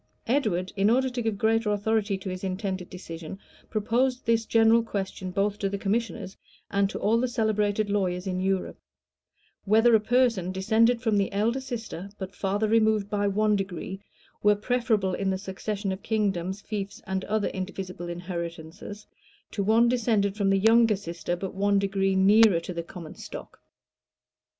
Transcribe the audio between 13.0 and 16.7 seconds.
by one degree, were preferable, in the succession of kingdoms,